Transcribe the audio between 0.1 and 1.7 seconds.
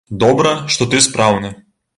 Добра, што ты спраўны.